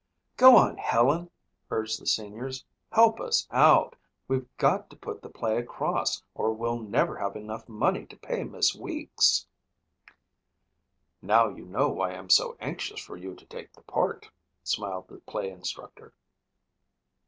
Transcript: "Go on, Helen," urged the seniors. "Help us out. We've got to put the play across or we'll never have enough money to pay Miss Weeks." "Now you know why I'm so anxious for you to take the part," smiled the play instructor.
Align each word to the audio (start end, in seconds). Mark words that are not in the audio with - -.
"Go 0.35 0.57
on, 0.57 0.77
Helen," 0.77 1.29
urged 1.69 2.01
the 2.01 2.07
seniors. 2.07 2.65
"Help 2.91 3.19
us 3.19 3.45
out. 3.51 3.95
We've 4.27 4.47
got 4.57 4.89
to 4.89 4.95
put 4.95 5.21
the 5.21 5.29
play 5.29 5.59
across 5.59 6.23
or 6.33 6.51
we'll 6.53 6.79
never 6.79 7.17
have 7.17 7.35
enough 7.35 7.69
money 7.69 8.07
to 8.07 8.17
pay 8.17 8.43
Miss 8.43 8.73
Weeks." 8.73 9.45
"Now 11.21 11.49
you 11.49 11.65
know 11.65 11.89
why 11.89 12.15
I'm 12.15 12.31
so 12.31 12.57
anxious 12.59 12.99
for 12.99 13.15
you 13.15 13.35
to 13.35 13.45
take 13.45 13.73
the 13.73 13.83
part," 13.83 14.31
smiled 14.63 15.07
the 15.07 15.19
play 15.19 15.51
instructor. 15.51 16.15